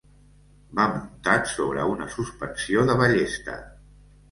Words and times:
Va 0.79 0.85
muntat 0.93 1.51
sobre 1.51 1.85
una 1.91 2.09
suspensió 2.15 2.89
de 2.91 2.99
ballesta. 3.05 3.63